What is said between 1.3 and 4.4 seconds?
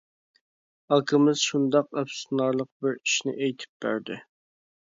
شۇنداق ئەپسۇسلىنارلىق بىر ئىشنى ئېيتىپ بەردى.